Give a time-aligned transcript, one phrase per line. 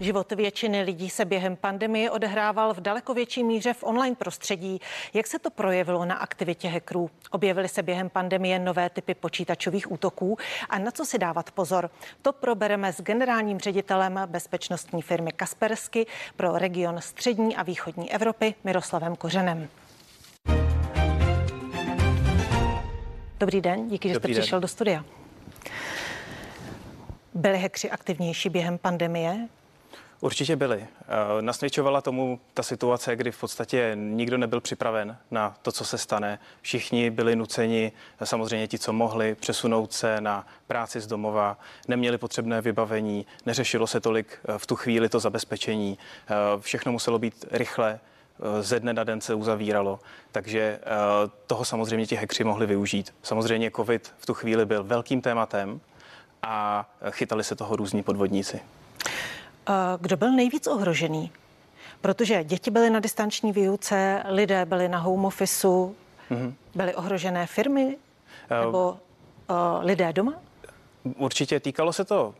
[0.00, 4.80] Život většiny lidí se během pandemie odehrával v daleko větší míře v online prostředí.
[5.14, 7.10] Jak se to projevilo na aktivitě hackerů?
[7.30, 10.36] Objevily se během pandemie nové typy počítačových útoků
[10.70, 11.90] a na co si dávat pozor?
[12.22, 16.06] To probereme s generálním ředitelem bezpečnostní firmy Kaspersky
[16.36, 19.68] pro region střední a východní Evropy Miroslavem Kořenem.
[23.40, 24.42] Dobrý den, díky, že Dobrý jste den.
[24.42, 25.04] přišel do studia.
[27.34, 29.48] Byli hekři aktivnější během pandemie?
[30.24, 30.86] Určitě byli.
[31.00, 35.98] Eh, nasvědčovala tomu ta situace, kdy v podstatě nikdo nebyl připraven na to, co se
[35.98, 36.38] stane.
[36.60, 37.92] Všichni byli nuceni,
[38.24, 44.00] samozřejmě ti, co mohli, přesunout se na práci z domova, neměli potřebné vybavení, neřešilo se
[44.00, 45.98] tolik eh, v tu chvíli to zabezpečení.
[45.98, 48.00] Eh, všechno muselo být rychle,
[48.60, 50.00] ze dne na den se uzavíralo,
[50.32, 50.80] takže
[51.46, 53.14] toho samozřejmě ti hekři mohli využít.
[53.22, 55.80] Samozřejmě COVID v tu chvíli byl velkým tématem
[56.42, 58.60] a chytali se toho různí podvodníci.
[60.00, 61.30] Kdo byl nejvíc ohrožený?
[62.00, 65.94] Protože děti byly na distanční výuce, lidé byli na home officeu,
[66.30, 66.54] mm-hmm.
[66.74, 67.96] byly ohrožené firmy
[68.50, 70.34] nebo uh, lidé doma?
[71.18, 72.34] Určitě týkalo se to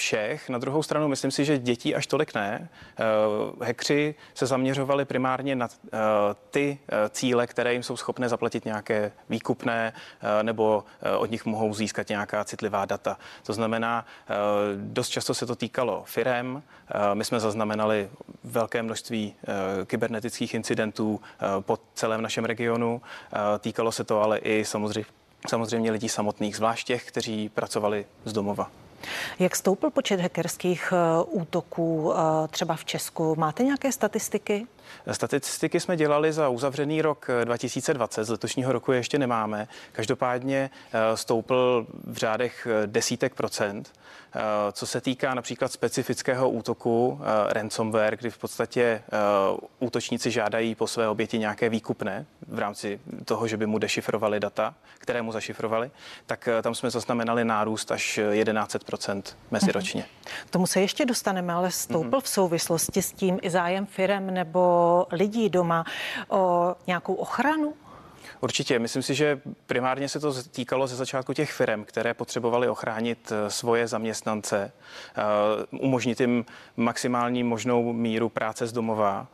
[0.00, 0.48] všech.
[0.48, 2.68] Na druhou stranu myslím si, že dětí až tolik ne.
[2.68, 5.98] Uh, hekři se zaměřovali primárně na uh,
[6.50, 9.92] ty uh, cíle, které jim jsou schopné zaplatit nějaké výkupné
[10.42, 10.84] nebo
[11.18, 13.18] od nich mohou získat nějaká citlivá data.
[13.42, 14.06] To znamená,
[14.76, 16.62] dost často se to týkalo firem.
[17.14, 18.10] My jsme zaznamenali
[18.44, 19.34] velké množství
[19.86, 21.20] kybernetických incidentů
[21.60, 23.02] po celém našem regionu.
[23.58, 28.70] Týkalo se to ale i samozřejmě samozřejmě lidí samotných, zvlášť těch, kteří pracovali z domova.
[29.38, 33.34] Jak stoupl počet hackerských eh, útoků eh, třeba v Česku?
[33.38, 34.66] Máte nějaké statistiky?
[35.12, 39.68] Statistiky jsme dělali za uzavřený rok 2020, z letošního roku ještě nemáme.
[39.92, 43.92] Každopádně eh, stoupl v řádech desítek procent.
[44.72, 49.02] Co se týká například specifického útoku ransomware, kdy v podstatě
[49.78, 54.74] útočníci žádají po své oběti nějaké výkupné v rámci toho, že by mu dešifrovali data,
[54.98, 55.90] které mu zašifrovali,
[56.26, 60.04] tak tam jsme zaznamenali nárůst až 11% meziročně.
[60.46, 62.20] K tomu se ještě dostaneme, ale stoupl mm-hmm.
[62.20, 64.60] v souvislosti s tím i zájem firem nebo
[65.12, 65.84] lidí doma
[66.28, 67.74] o nějakou ochranu?
[68.40, 68.78] Určitě.
[68.78, 73.50] Myslím si, že primárně se to týkalo ze začátku těch firm, které potřebovaly ochránit eh,
[73.50, 75.22] svoje zaměstnance, eh,
[75.70, 76.44] umožnit jim
[76.76, 79.26] maximální možnou míru práce z domova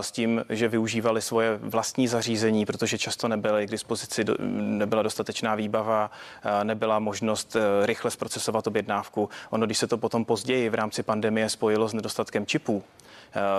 [0.00, 4.24] s tím, že využívali svoje vlastní zařízení, protože často nebyly k dispozici,
[4.58, 6.10] nebyla dostatečná výbava,
[6.62, 9.28] nebyla možnost rychle zprocesovat objednávku.
[9.50, 12.82] Ono, když se to potom později v rámci pandemie spojilo s nedostatkem čipů,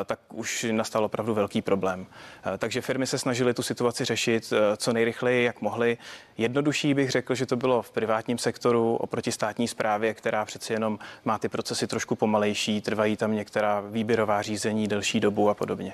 [0.05, 2.05] tak už nastal opravdu velký problém.
[2.53, 5.97] E, takže firmy se snažily tu situaci řešit co nejrychleji, jak mohly.
[6.37, 10.99] Jednodušší bych řekl, že to bylo v privátním sektoru oproti státní správě, která přeci jenom
[11.25, 15.93] má ty procesy trošku pomalejší, trvají tam některá výběrová řízení delší dobu a podobně.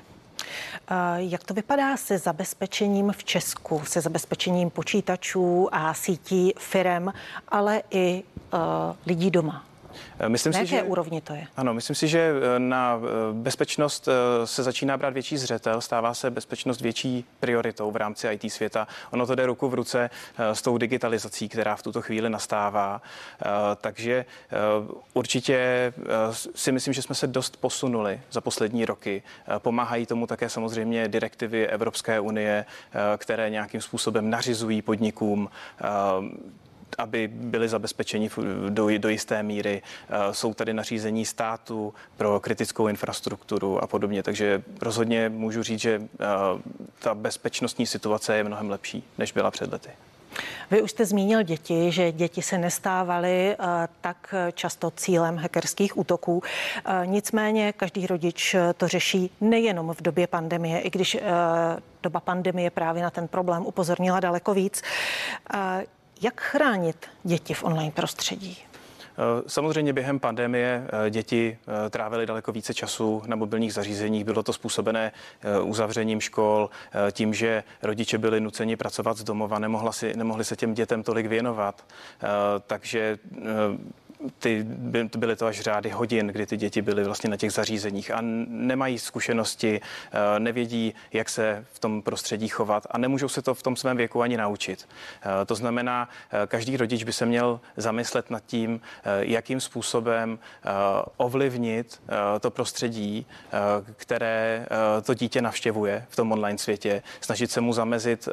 [1.17, 7.13] Jak to vypadá se zabezpečením v Česku, se zabezpečením počítačů a sítí firem,
[7.47, 8.23] ale i
[8.53, 8.59] uh,
[9.05, 9.65] lidí doma?
[10.19, 11.47] Eh, myslím na si, že, úrovni to je?
[11.57, 14.09] Ano, myslím si, že eh, na eh, bezpečnost
[14.45, 18.87] se začíná brát větší zřetel, stává se bezpečnost větší prioritou v rámci IT světa.
[19.11, 23.01] Ono to jde ruku v ruce s tou digitalizací, která v tuto chvíli nastává.
[23.81, 24.25] Takže
[25.13, 25.93] určitě
[26.55, 29.23] si myslím, že jsme se dost posunuli za poslední roky.
[29.57, 32.65] Pomáhají tomu také samozřejmě direktivy Evropské unie,
[33.17, 35.49] které nějakým způsobem nařizují podnikům
[36.97, 38.29] aby byli zabezpečeni
[38.69, 39.81] do, do jisté míry.
[40.09, 46.01] Eh, jsou tady nařízení státu pro kritickou infrastrukturu a podobně, takže rozhodně můžu říct, že
[46.01, 46.25] eh,
[46.99, 49.89] ta bezpečnostní situace je mnohem lepší, než byla před lety.
[50.71, 53.65] Vy už jste zmínil děti, že děti se nestávaly uh,
[54.01, 56.43] tak často cílem hackerských útoků.
[57.05, 61.17] Nicméně každý rodič to řeší nejenom v době pandemie, i když
[62.03, 64.81] doba pandemie právě na ten problém upozornila daleko víc.
[66.21, 68.57] Jak chránit děti v online prostředí?
[69.17, 74.25] Eh, samozřejmě během pandemie eh, děti eh, trávily daleko více času na mobilních zařízeních.
[74.25, 75.11] Bylo to způsobené
[75.61, 76.69] uzavřením škol,
[77.11, 81.25] tím, že rodiče byli nuceni pracovat z domova, nemohla si, nemohli se těm dětem tolik
[81.25, 81.85] věnovat.
[82.67, 83.17] Takže
[84.39, 88.11] ty, by, byly to až řády hodin, kdy ty děti byly vlastně na těch zařízeních
[88.11, 89.81] a nemají zkušenosti,
[90.11, 93.97] eh, nevědí, jak se v tom prostředí chovat a nemůžou se to v tom svém
[93.97, 94.87] věku ani naučit.
[95.21, 98.81] Eh, to znamená, eh, každý rodič by se měl zamyslet nad tím,
[99.19, 100.39] jakým způsobem
[101.17, 102.01] ovlivnit
[102.39, 103.25] to prostředí,
[103.95, 104.65] které
[105.03, 108.29] to dítě navštěvuje v tom online světě, snažit se mu zamezit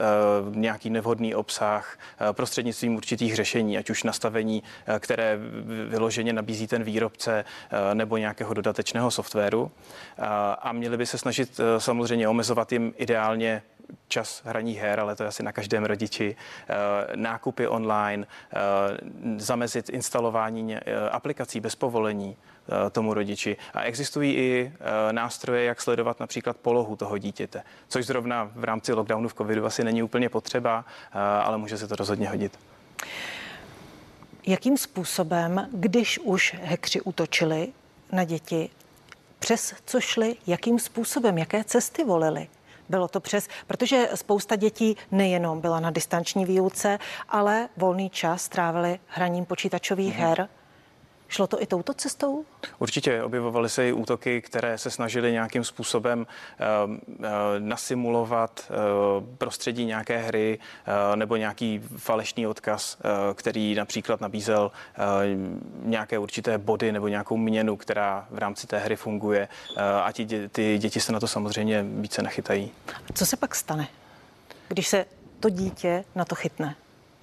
[0.50, 1.98] nějaký nevhodný obsah
[2.32, 4.62] prostřednictvím určitých řešení, ať už nastavení,
[4.98, 5.38] které
[5.88, 7.44] vyloženě nabízí ten výrobce
[7.94, 9.71] nebo nějakého dodatečného softwaru.
[10.59, 13.62] A měli by se snažit samozřejmě omezovat jim ideálně
[14.09, 16.37] čas hraní her, ale to je asi na každém rodiči,
[17.15, 18.26] nákupy online,
[19.37, 20.76] zamezit instalování
[21.11, 22.37] aplikací bez povolení,
[22.69, 23.56] Eh, tomu rodiči.
[23.75, 28.93] A existují i eh, nástroje, jak sledovat například polohu toho dítěte, což zrovna v rámci
[28.93, 32.59] lockdownu v covidu asi není úplně potřeba, eh, ale může se to rozhodně hodit.
[34.46, 37.73] Jakým způsobem, když už hekři útočili
[38.12, 38.70] na děti,
[39.38, 42.49] přes co šli, jakým způsobem, jaké cesty volili?
[42.88, 46.99] Bylo to přes, protože spousta dětí nejenom byla na distanční výuce,
[47.29, 50.29] ale volný čas trávili hraním počítačových mm-hmm.
[50.29, 50.49] her
[51.29, 52.44] Šlo to i touto cestou?
[52.79, 56.26] Určitě objevovaly se i útoky, které se snažily nějakým způsobem
[56.87, 57.26] uh, uh,
[57.59, 60.59] nasimulovat uh, prostředí nějaké hry
[61.15, 62.99] nebo nějaký falešný odkaz,
[63.35, 64.71] který například nabízel
[65.82, 69.49] nějaké určité body nebo nějakou měnu, která v rámci té hry funguje
[70.05, 72.71] a ti, dě, ty děti se na to samozřejmě více nechytají.
[73.15, 73.88] Co se pak stane,
[74.69, 75.06] když se
[75.41, 76.76] to dítě na to chytne?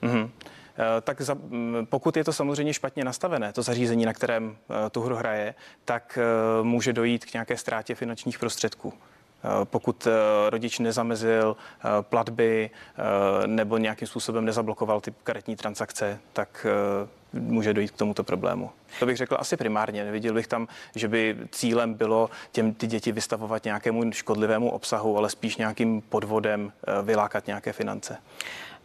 [0.03, 0.30] Mm-hmm.
[0.77, 1.38] Eh, tak za,
[1.83, 6.19] pokud je to samozřejmě špatně nastavené, to zařízení, na kterém eh, tu hru hraje, tak
[6.21, 8.94] eh, může dojít k nějaké ztrátě finančních prostředků.
[9.63, 10.07] Pokud
[10.50, 11.56] rodič nezamezil
[12.01, 12.69] platby
[13.45, 16.65] nebo nějakým způsobem nezablokoval ty karetní transakce, tak
[17.33, 18.69] může dojít k tomuto problému.
[18.99, 20.03] To bych řekl asi primárně.
[20.05, 25.29] Neviděl bych tam, že by cílem bylo těm ty děti vystavovat nějakému škodlivému obsahu, ale
[25.29, 26.73] spíš nějakým podvodem
[27.03, 28.17] vylákat nějaké finance.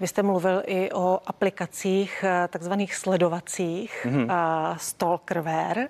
[0.00, 4.76] Vy jste mluvil i o aplikacích eh, takzvaných sledovacích, mm-hmm.
[4.76, 5.88] stalkerware.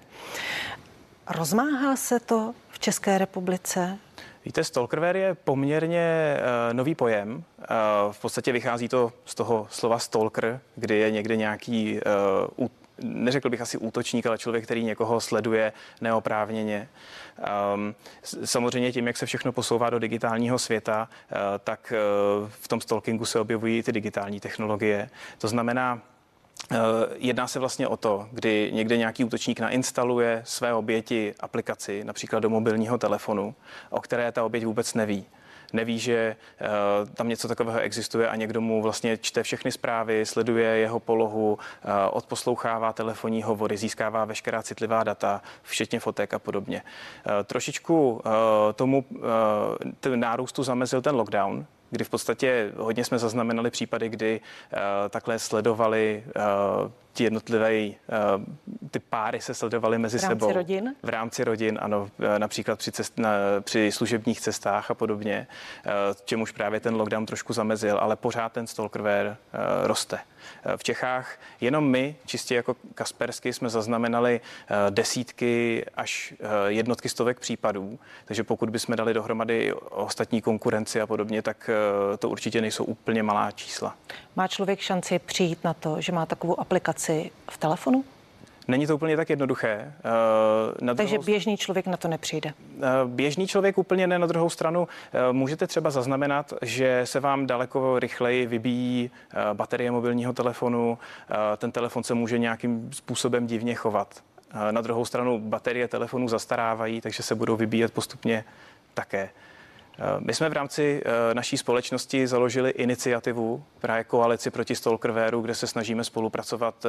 [1.27, 3.99] Rozmáhá se to v České republice?
[4.47, 7.35] Víte, stalkerware je poměrně uh, nový pojem.
[7.35, 12.01] Uh, v podstatě vychází to z toho slova stalker, kdy je někde nějaký
[12.59, 16.89] uh, neřekl bych asi útočník, ale člověk, který někoho sleduje neoprávněně.
[17.75, 17.95] Um,
[18.45, 21.93] samozřejmě tím, jak se všechno posouvá do digitálního světa, uh, tak
[22.43, 25.11] uh, v tom stalkingu se objevují ty digitální technologie.
[25.39, 26.03] To znamená,
[27.17, 32.51] Jedná se vlastně o to, kdy někde nějaký útočník nainstaluje své oběti aplikaci, například do
[32.51, 33.55] mobilního telefonu,
[33.91, 35.27] o které ta oběť vůbec neví
[35.73, 40.77] neví, že uh, tam něco takového existuje a někdo mu vlastně čte všechny zprávy, sleduje
[40.77, 46.83] jeho polohu, uh, odposlouchává telefonní hovory, získává veškerá citlivá data, včetně fotek a podobně.
[47.45, 48.23] Trošičku
[48.75, 49.05] tomu
[50.15, 54.79] nárůstu zamezil ten lockdown, kdy v podstatě hodně jsme zaznamenali případy, kdy uh,
[55.11, 57.93] takhle sledovali uh, ti jednotlivé uh,
[58.91, 60.29] ty páry se sledovaly mezi sebou.
[60.29, 60.59] V rámci sebou.
[60.59, 60.95] rodin?
[61.03, 63.31] V rámci rodin, ano, například při, cest, na,
[63.61, 65.47] při služebních cestách a podobně,
[65.87, 65.93] uh,
[66.25, 70.19] čemuž právě ten lockdown trošku zamezil, ale pořád ten stalkerware uh, roste.
[70.77, 74.41] V Čechách jenom my, čistě jako Kaspersky, jsme zaznamenali
[74.91, 76.35] desítky až
[76.67, 81.71] jednotky stovek případů, takže pokud bychom dali dohromady ostatní konkurenci a podobně, tak
[82.19, 83.97] to určitě nejsou úplně malá čísla.
[84.37, 88.05] Má člověk šanci přijít na to, že má takovou aplikaci v telefonu?
[88.69, 89.93] Není to úplně tak jednoduché.
[89.99, 91.27] Eh, na Takže druhou...
[91.27, 92.55] běžný člověk na to nepřijde.
[92.83, 94.19] Eh, běžný člověk úplně ne.
[94.19, 99.11] Na druhou stranu eh, můžete třeba zaznamenat, že se vám daleko rychleji vybíjí
[99.53, 100.99] baterie mobilního telefonu.
[101.57, 104.23] Ten telefon se může nějakým způsobem divně chovat.
[104.71, 108.45] Na druhou stranu baterie telefonu zastarávají, takže se budou vybíjet postupně
[108.95, 109.29] také.
[110.19, 115.67] My jsme v rámci eh, naší společnosti založili iniciativu právě koalici proti stalkerwareu, kde se
[115.67, 116.89] snažíme spolupracovat eh,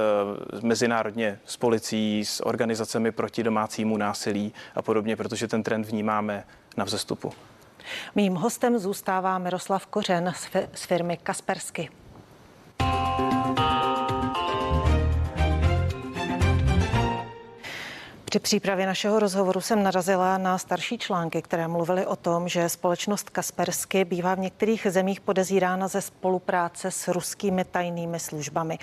[0.61, 6.43] mezinárodně s policií, s organizacemi proti domácímu násilí a podobně, protože ten trend vnímáme
[6.77, 7.31] na vzestupu.
[8.15, 10.33] Mým hostem zůstává Miroslav Kořen
[10.73, 11.89] z firmy Kaspersky.
[18.29, 23.29] Při přípravě našeho rozhovoru jsem narazila na starší články, které mluvily o tom, že společnost
[23.29, 28.77] Kaspersky bývá v některých zemích podezírána ze spolupráce s ruskými tajnými službami.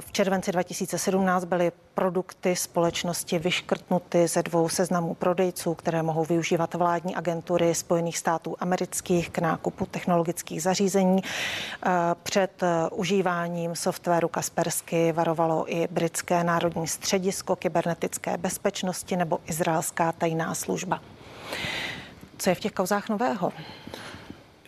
[0.00, 7.16] V červenci 2017 byly produkty společnosti vyškrtnuty ze dvou seznamů prodejců, které mohou využívat vládní
[7.16, 11.22] agentury Spojených států amerických k nákupu technologických zařízení.
[12.22, 21.00] Před užíváním softwaru Kaspersky varovalo i britské národní středisko kybernetické bezpečnosti nebo izraelská tajná služba.
[22.38, 23.52] Co je v těch kauzách nového?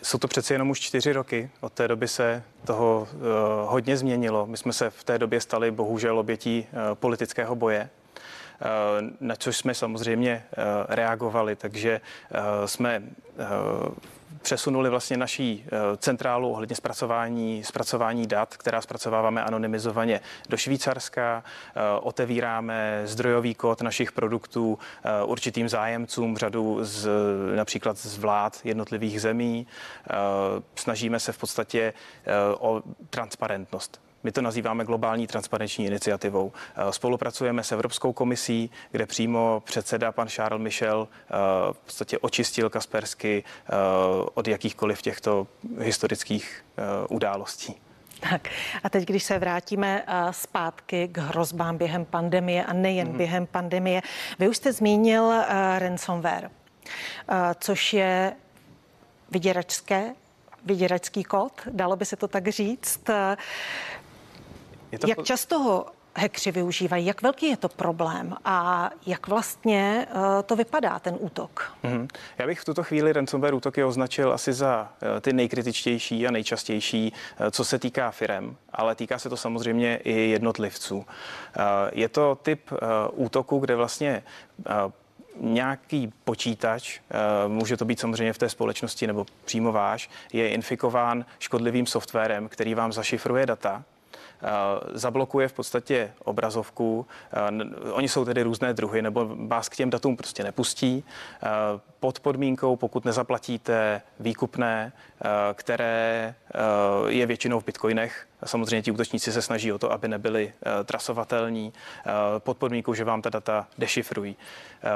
[0.01, 1.49] Jsou to přece jenom už čtyři roky.
[1.61, 3.19] Od té doby se toho uh,
[3.71, 4.45] hodně změnilo.
[4.45, 7.89] My jsme se v té době stali bohužel obětí uh, politického boje.
[7.89, 10.43] Uh, na což jsme samozřejmě
[10.87, 12.01] reagovali, takže
[12.65, 13.03] jsme
[14.41, 15.65] přesunuli vlastně naší
[15.97, 21.43] centrálu ohledně zpracování, zpracování dat, která zpracováváme anonymizovaně do Švýcarska.
[22.01, 24.79] Otevíráme zdrojový kód našich produktů
[25.25, 27.09] určitým zájemcům řadu z,
[27.55, 29.67] například z vlád jednotlivých zemí.
[30.75, 31.93] Snažíme se v podstatě
[32.59, 34.08] o transparentnost.
[34.23, 36.51] My to nazýváme globální transparenční iniciativou.
[36.75, 41.33] Eh, spolupracujeme s Evropskou komisí, kde přímo předseda pan Charles Michel eh,
[41.73, 43.73] v podstatě očistil Kaspersky eh,
[44.33, 45.47] od jakýchkoliv těchto
[45.79, 46.65] historických
[47.09, 47.75] událostí.
[48.29, 48.49] Tak
[48.83, 53.17] a teď, když se vrátíme zpátky k hrozbám během pandemie a nejen mm-hmm.
[53.17, 54.01] během pandemie,
[54.39, 55.31] vy už jste zmínil
[55.77, 56.51] ransomware,
[57.59, 58.33] což je
[59.31, 60.13] vyděračské,
[60.65, 63.09] vyděračský kód, dalo by se to tak říct.
[64.91, 65.07] Je to...
[65.07, 67.05] Jak často ho hekři využívají?
[67.05, 71.73] Jak velký je to problém a jak vlastně uh, to vypadá, ten útok?
[71.83, 72.07] Mm-hmm.
[72.37, 77.13] Já bych v tuto chvíli ransomware útoky označil asi za uh, ty nejkritičtější a nejčastější,
[77.39, 81.05] uh, co se týká firem, ale týká se to samozřejmě i jednotlivců.
[81.91, 82.71] Je to typ
[83.11, 84.23] útoku, kde vlastně
[85.39, 86.99] nějaký počítač,
[87.47, 92.75] může to být samozřejmě v té společnosti nebo přímo váš, je infikován škodlivým softwarem, který
[92.75, 93.83] vám zašifruje data
[94.93, 97.05] zablokuje v podstatě obrazovku.
[97.33, 101.03] Eh, oni jsou tedy různé druhy, nebo vás k těm datům prostě nepustí.
[101.99, 104.91] Eh, pod podmínkou, pokud nezaplatíte výkupné,
[105.53, 106.35] které
[107.07, 110.53] je většinou v bitcoinech, Samozřejmě ti útočníci se snaží o to, aby nebyli
[110.85, 111.73] trasovatelní
[112.37, 114.35] pod podmínkou, že vám ta data dešifrují.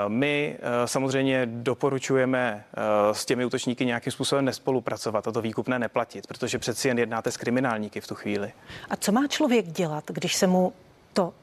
[0.08, 2.64] My samozřejmě doporučujeme
[3.12, 7.38] s těmi útočníky nějakým způsobem nespolupracovat a to výkupné neplatit, protože přeci jen jednáte s
[7.38, 8.54] kriminálníky v tu chvíli.
[8.90, 10.74] A co má člověk dělat, když se mu
[11.14, 11.34] to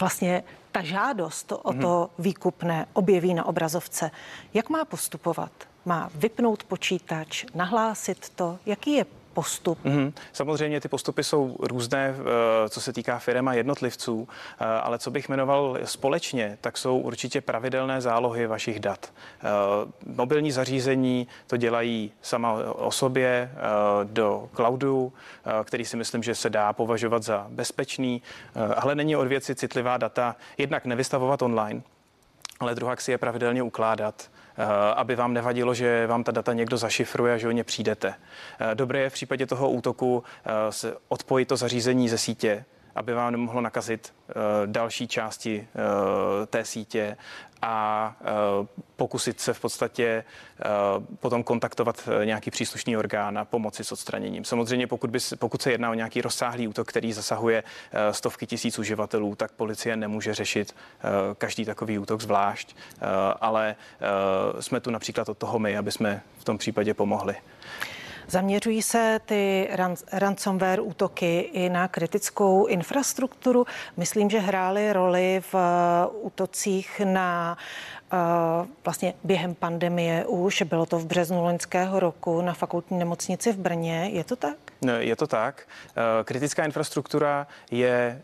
[0.00, 0.42] vlastně
[0.74, 2.24] ta žádost o to mhm.
[2.24, 4.10] výkupné objeví na obrazovce?
[4.54, 5.50] Jak má postupovat?
[5.84, 8.58] Má vypnout počítač, nahlásit to?
[8.66, 9.84] Jaký je postup?
[9.84, 10.12] Mm-hmm.
[10.32, 15.10] Samozřejmě ty postupy jsou různé, eh, co se týká firm a jednotlivců, eh, ale co
[15.10, 19.12] bych jmenoval společně, tak jsou určitě pravidelné zálohy vašich dat.
[19.12, 19.48] Eh,
[20.06, 23.50] mobilní zařízení to dělají sama o sobě
[24.04, 25.12] do cloudu,
[25.64, 28.22] který si myslím, že se dá považovat za bezpečný,
[28.76, 31.82] ale není od věci citlivá data jednak nevystavovat online,
[32.60, 34.30] ale druhá si je pravidelně ukládat
[34.94, 38.14] aby vám nevadilo, že vám ta data někdo zašifruje a že o ně přijdete.
[38.60, 43.32] Eh, dobré je v případě toho útoku eh, odpojit to zařízení ze sítě, aby vám
[43.32, 44.14] nemohlo nakazit
[44.66, 45.68] další části
[46.46, 47.16] té sítě
[47.62, 48.16] a
[48.96, 50.24] pokusit se v podstatě
[51.20, 54.44] potom kontaktovat nějaký příslušný orgán a pomoci s odstraněním.
[54.44, 57.64] Samozřejmě pokud, by, pokud se jedná o nějaký rozsáhlý útok, který zasahuje
[58.10, 60.76] stovky tisíc uživatelů, tak policie nemůže řešit
[61.38, 62.76] každý takový útok zvlášť,
[63.40, 63.76] ale
[64.60, 67.36] jsme tu například od toho my, aby jsme v tom případě pomohli.
[68.28, 69.68] Zaměřují se ty
[70.12, 73.66] ransomware útoky i na kritickou infrastrukturu.
[73.96, 77.56] Myslím, že hrály roli v uh, útocích na
[78.12, 78.18] uh,
[78.84, 84.10] vlastně během pandemie už, bylo to v březnu loňského roku na fakultní nemocnici v Brně.
[84.12, 84.56] Je to tak?
[84.98, 85.68] Je to tak.
[85.96, 88.20] Uh, kritická infrastruktura je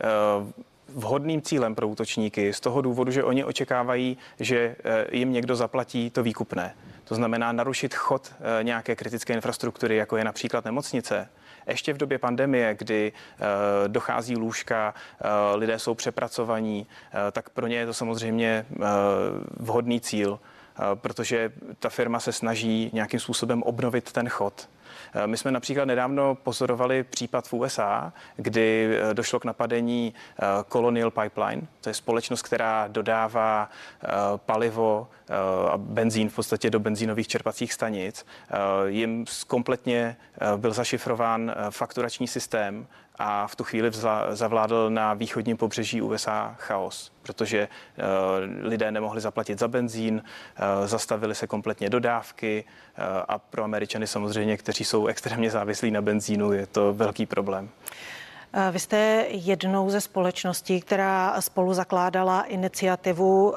[0.89, 4.77] vhodným cílem pro útočníky z toho důvodu, že oni očekávají, že
[5.13, 6.75] jim někdo zaplatí to výkupné.
[7.11, 11.29] To znamená narušit chod eh, nějaké kritické infrastruktury, jako je například nemocnice.
[11.67, 16.87] Ještě v době pandemie, kdy eh, dochází lůžka, eh, lidé jsou přepracovaní,
[17.33, 18.67] tak pro ně je to samozřejmě
[19.57, 20.41] vhodný cíl,
[20.95, 24.69] protože ta firma se snaží nějakým způsobem obnovit ten chod.
[25.15, 30.45] Eh, my jsme například nedávno pozorovali případ v USA, kdy eh, došlo k napadení eh,
[30.73, 31.63] Colonial Pipeline.
[31.81, 33.71] To je společnost, která dodává
[34.37, 35.09] palivo
[35.71, 38.27] a benzín v podstatě do benzínových čerpacích stanic.
[38.87, 40.17] Jim kompletně
[40.57, 42.87] byl zašifrován fakturační systém
[43.23, 48.05] a v tu chvíli vzla, zavládl na východním pobřeží USA chaos, protože uh,
[48.67, 54.57] lidé nemohli zaplatit za benzín, uh, zastavili se kompletně dodávky uh, a pro Američany samozřejmě,
[54.57, 57.69] kteří jsou extrémně závislí na benzínu, je to velký problém.
[58.71, 63.57] Vy jste jednou ze společností, která spolu zakládala iniciativu uh,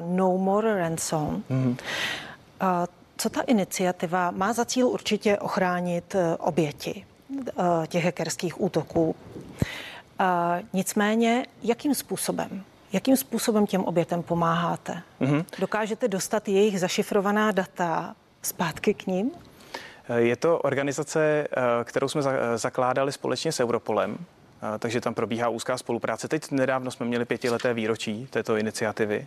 [0.00, 1.42] No More Ransom.
[1.50, 1.70] Mm-hmm.
[1.70, 1.76] Uh,
[3.16, 7.17] co ta iniciativa má za cíl určitě ochránit oběti Eh,
[7.86, 9.16] těch hackerských útoků.
[10.20, 12.64] Eh, nicméně, jakým způsobem?
[12.92, 15.02] Jakým způsobem těm obětem pomáháte?
[15.20, 15.44] Mm-hmm.
[15.58, 19.30] Dokážete dostat jejich zašifrovaná data zpátky k ním?
[20.08, 21.48] Eh, je to organizace,
[21.84, 22.22] kterou jsme
[22.56, 24.18] zakládali společně s Europolem.
[24.78, 26.28] Takže tam probíhá úzká spolupráce.
[26.28, 29.26] Teď nedávno jsme měli pětileté výročí této iniciativy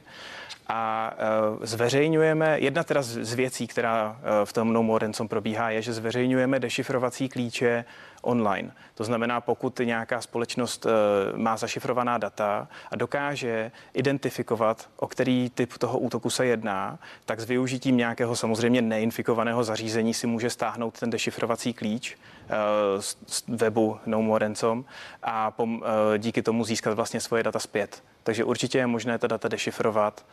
[0.67, 1.13] a
[1.61, 7.29] zveřejňujeme, jedna teda z věcí, která v tom No More probíhá, je, že zveřejňujeme dešifrovací
[7.29, 7.85] klíče
[8.21, 8.71] online.
[8.95, 15.77] To znamená, pokud nějaká společnost eh, má zašifrovaná data a dokáže identifikovat, o který typ
[15.77, 21.09] toho útoku se jedná, tak s využitím nějakého samozřejmě neinfikovaného zařízení si může stáhnout ten
[21.09, 22.17] dešifrovací klíč
[22.49, 22.55] eh,
[23.01, 24.85] z webu No More Ransom
[25.23, 28.03] a eh, díky tomu získat vlastně svoje data zpět.
[28.23, 30.25] Takže určitě je možné ta data dešifrovat,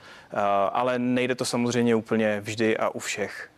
[0.72, 3.50] ale nejde to samozřejmě úplně vždy a u všech.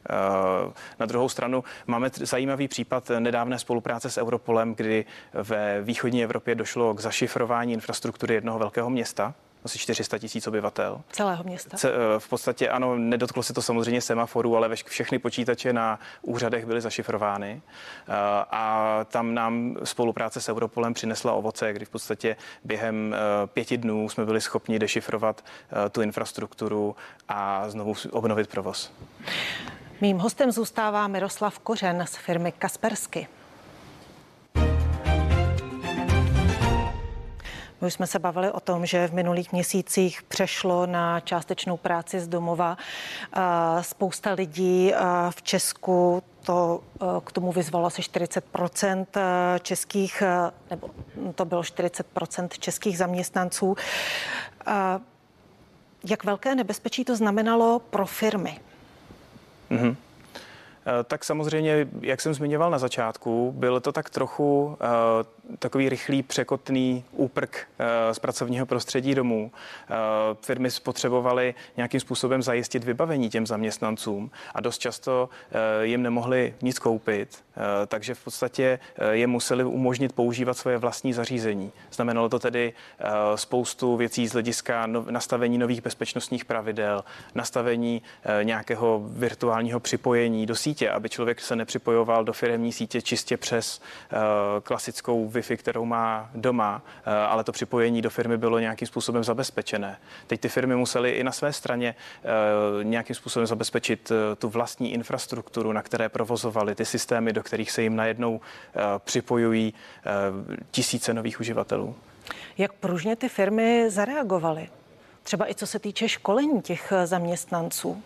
[0.98, 6.94] Na druhou stranu máme zajímavý případ nedávné spolupráce s Europolem, kdy ve východní Evropě došlo
[6.94, 11.00] k zašifrování infrastruktury jednoho velkého města, asi 400 tisíc obyvatel.
[11.12, 11.76] Celého města?
[11.76, 16.66] Ce, eh, v podstatě ano, nedotklo se to samozřejmě semaforů, ale všechny počítače na úřadech
[16.66, 18.12] byly zašifrovány eh,
[18.50, 24.08] a tam nám spolupráce s Europolem přinesla ovoce, kdy v podstatě během eh, pěti dnů
[24.08, 25.44] jsme byli schopni dešifrovat
[25.92, 26.96] tu infrastrukturu
[27.28, 28.92] a znovu obnovit provoz.
[30.00, 33.28] Mým hostem zůstává Miroslav Kořen z firmy Kaspersky.
[37.80, 42.20] My už jsme se bavili o tom, že v minulých měsících přešlo na částečnou práci
[42.20, 42.76] z domova.
[43.80, 44.92] Spousta lidí
[45.30, 46.80] v Česku to
[47.24, 49.06] k tomu vyzvalo asi 40%
[49.62, 50.22] českých,
[50.70, 50.90] nebo
[51.34, 53.76] to bylo 40% českých zaměstnanců.
[56.04, 58.60] Jak velké nebezpečí to znamenalo pro firmy?
[59.70, 59.96] Mm-hmm.
[61.04, 64.78] Tak samozřejmě, jak jsem zmiňoval na začátku, bylo to tak trochu
[65.58, 69.52] takový rychlý překotný úprk eh, z pracovního prostředí domů.
[69.90, 69.94] Eh,
[70.40, 76.78] firmy spotřebovaly nějakým způsobem zajistit vybavení těm zaměstnancům a dost často eh, jim nemohli nic
[76.78, 77.44] koupit,
[77.86, 78.78] takže v podstatě
[79.10, 81.72] je museli umožnit používat svoje vlastní zařízení.
[81.92, 82.72] Znamenalo to tedy
[83.34, 87.04] spoustu věcí z hlediska nastavení nových bezpečnostních pravidel,
[87.34, 88.02] nastavení
[88.42, 93.80] nějakého virtuálního připojení do sítě, aby člověk se nepřipojoval do firmní sítě čistě přes
[94.62, 99.98] klasickou Wi-Fi, kterou má doma, eh, ale to připojení do firmy bylo nějakým způsobem zabezpečené.
[100.26, 104.92] Teď ty firmy musely i na své straně eh, nějakým způsobem zabezpečit eh, tu vlastní
[104.92, 108.40] infrastrukturu, na které provozovali ty systémy, do kterých se jim najednou
[108.98, 109.74] připojují
[110.70, 111.96] tisíce nových uživatelů.
[112.58, 114.68] Jak pružně ty firmy zareagovaly?
[115.22, 118.02] Třeba i co se týče školení těch zaměstnanců?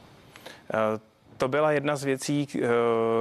[1.36, 2.58] To byla jedna z věcí, eh,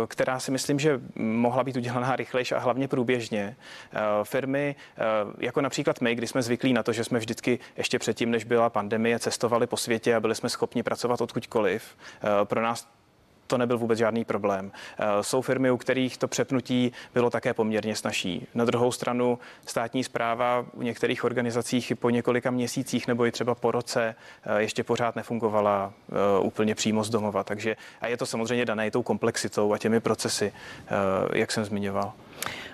[0.08, 3.56] která si myslím, že mohla být udělaná rychlejší a hlavně průběžně.
[3.94, 5.02] Eh, firmy, eh,
[5.40, 8.70] jako například my, kdy jsme zvyklí na to, že jsme vždycky ještě předtím, než byla
[8.70, 11.98] pandemie, cestovali po světě a byli jsme schopni pracovat odkudkoliv,
[12.44, 12.88] pro nás
[13.48, 14.72] to nebyl vůbec žádný problém.
[14.98, 18.48] Eh, jsou firmy, u kterých to přepnutí bylo také poměrně snažší.
[18.56, 23.72] Na druhou stranu státní zpráva u některých organizacích po několika měsících nebo i třeba po
[23.72, 27.44] roce eh, ještě pořád nefungovala eh, úplně přímo z domova.
[27.44, 30.54] Takže a je to samozřejmě dané tou komplexitou a těmi procesy,
[31.34, 32.14] jak jsem zmiňoval.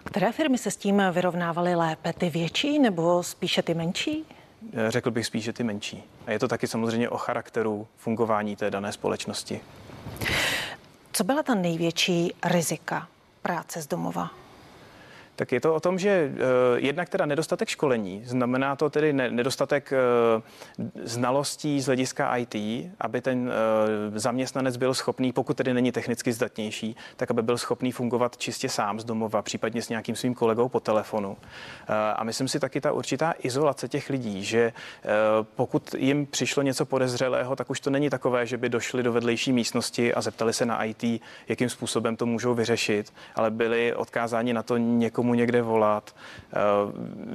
[0.03, 2.13] Které firmy se s tím vyrovnávaly lépe?
[2.13, 4.25] Ty větší nebo spíše ty menší?
[4.87, 6.03] Řekl bych spíše ty menší.
[6.27, 9.61] A je to taky samozřejmě o charakteru fungování té dané společnosti.
[11.19, 13.07] Co byla ta největší rizika
[13.41, 14.31] práce z domova?
[15.39, 16.39] Tak je to o tom, že uh,
[16.75, 22.55] jednak teda nedostatek školení, znamená to tedy ne, nedostatek uh, znalostí z hlediska IT,
[22.99, 27.91] aby ten uh, zaměstnanec byl schopný, pokud tedy není technicky zdatnější, tak aby byl schopný
[27.91, 31.37] fungovat čistě sám z domova, případně s nějakým svým kolegou po telefonu.
[32.15, 34.73] A myslím si taky ta určitá izolace těch lidí, že
[35.55, 39.53] pokud jim přišlo něco podezřelého, tak už to není takové, že by došli do vedlejší
[39.53, 41.03] místnosti a zeptali se na IT,
[41.47, 46.15] jakým způsobem to můžou vyřešit, ale byli odkázáni na to někomu někomu někde volat.
[46.53, 46.57] Eh,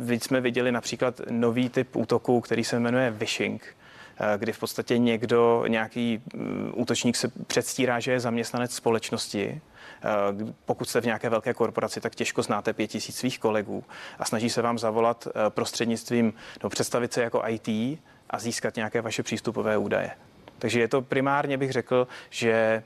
[0.00, 4.98] víc jsme viděli například nový typ útoku, který se jmenuje phishing, eh, kdy v podstatě
[4.98, 11.30] někdo, nějaký mm, útočník se předstírá, že je zaměstnanec společnosti, eh, pokud jste v nějaké
[11.30, 13.84] velké korporaci, tak těžko znáte pět tisíc svých kolegů
[14.18, 17.98] a snaží se vám zavolat prostřednictvím, no, představit se jako IT
[18.30, 20.10] a získat nějaké vaše přístupové údaje.
[20.58, 22.82] Takže je to primárně, bych řekl, že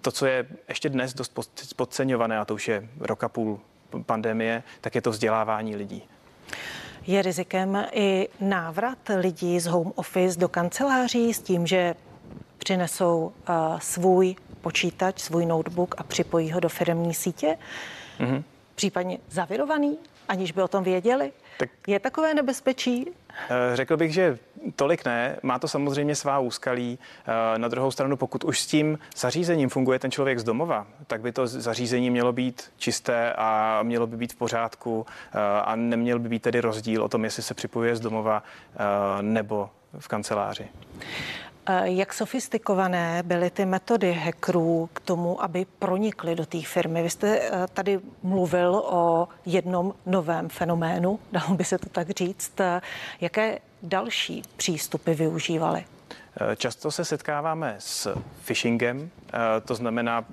[0.00, 1.32] to, co je ještě dnes dost
[1.76, 3.60] podceňované, a to už je roka půl
[4.04, 6.02] pandemie, tak je to vzdělávání lidí.
[7.06, 11.94] Je rizikem i návrat lidí z home office do kanceláří s tím, že
[12.58, 17.58] přinesou uh, svůj počítač, svůj notebook a připojí ho do firmní sítě?
[18.20, 18.42] Mm-hmm.
[18.74, 21.32] Případně zavirovaný, aniž by o tom věděli?
[21.58, 21.70] Tak...
[21.86, 23.06] Je takové nebezpečí?
[23.50, 24.38] Eh, řekl bych, že
[24.76, 25.36] tolik ne.
[25.42, 26.98] Má to samozřejmě svá úskalí.
[27.56, 31.32] Na druhou stranu, pokud už s tím zařízením funguje ten člověk z domova, tak by
[31.32, 35.06] to zařízení mělo být čisté a mělo by být v pořádku
[35.64, 38.42] a neměl by být tedy rozdíl o tom, jestli se připojuje z domova
[39.20, 40.68] nebo v kanceláři.
[41.84, 47.02] Jak sofistikované byly ty metody hackerů k tomu, aby pronikly do té firmy?
[47.02, 52.52] Vy jste eh, tady mluvil o jednom novém fenoménu, dalo by se to tak říct.
[53.20, 55.84] Jaké další přístupy využívali?
[56.40, 59.21] Eh, často se setkáváme s phishingem, eh,
[59.64, 60.24] to znamená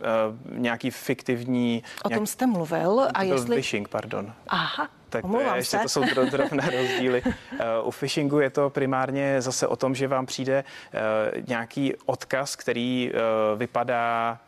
[0.50, 1.84] nějaký fiktivní...
[2.04, 3.08] O tom jste mluvil.
[3.14, 3.56] A jestli...
[3.56, 4.34] Phishing, pardon.
[4.48, 7.22] Aha, tak to, je, ještě to jsou drobné rozdíly.
[7.26, 11.00] Eh, u phishingu je to primárně zase o tom, že vám přijde eh,
[11.48, 13.18] nějaký odkaz, který eh,
[13.56, 14.40] vypadá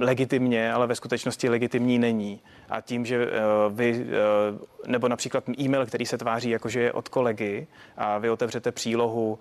[0.00, 2.40] legitimně, ale ve skutečnosti legitimní není.
[2.70, 3.28] A tím, že
[3.70, 4.06] vy,
[4.86, 7.66] nebo například e-mail, který se tváří jako, že je od kolegy
[7.96, 9.38] a vy otevřete přílohu,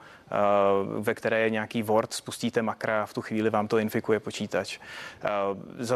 [1.00, 4.80] ve které je nějaký Word, spustíte makra, v tu chvíli vám to infikuje počítač.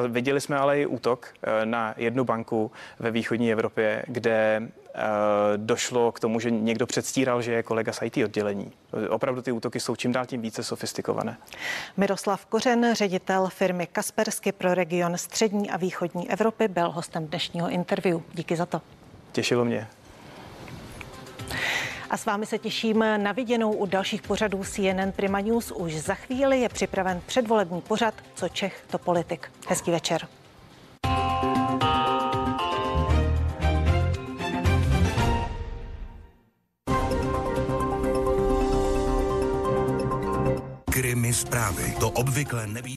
[0.07, 4.61] Viděli jsme ale i útok na jednu banku ve východní Evropě, kde
[4.97, 8.71] Eh, došlo k tomu, že někdo předstíral, že je kolega z IT oddělení.
[9.09, 11.37] Opravdu ty útoky jsou čím dál tím více sofistikované.
[11.97, 18.19] Miroslav Kořen, ředitel firmy Kaspersky pro region střední a východní Evropy, byl hostem dnešního interview.
[18.33, 18.81] Díky za to.
[19.31, 19.87] Těšilo mě.
[22.15, 25.71] A s vámi se těším na viděnou u dalších pořadů CNN Prima News.
[25.71, 29.51] Už za chvíli je připraven předvolební pořad Co Čech, to politik.
[29.67, 30.27] Hezký večer.
[40.91, 41.95] Krimi zprávy.
[41.99, 42.93] To obvykle neví.